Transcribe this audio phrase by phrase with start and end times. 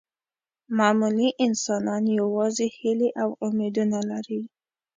[0.77, 4.41] معمولي انسانان یوازې هیلې او امیدونه لري.